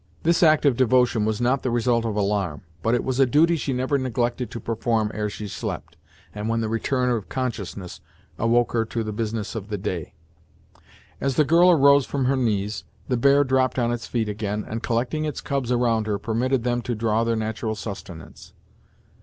[0.23, 3.55] This act of devotion was not the result of alarm, but it was a duty
[3.55, 5.95] she never neglected to perform ere she slept,
[6.33, 8.01] and when the return of consciousness
[8.39, 10.15] awoke her to the business of the day.
[11.19, 14.81] As the girl arose from her knees, the bear dropped on its feet again, and
[14.81, 18.53] collecting its cubs around her, permitted them to draw their natural sustenance.